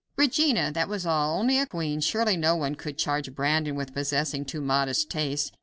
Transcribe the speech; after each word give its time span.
"Regina!" 0.17 0.71
That 0.71 0.89
was 0.89 1.05
all. 1.05 1.37
Only 1.37 1.59
a 1.59 1.67
queen! 1.67 1.99
Surely 1.99 2.35
no 2.35 2.55
one 2.55 2.73
could 2.73 2.97
charge 2.97 3.35
Brandon 3.35 3.75
with 3.75 3.93
possessing 3.93 4.45
too 4.45 4.59
modest 4.59 5.11
tastes. 5.11 5.51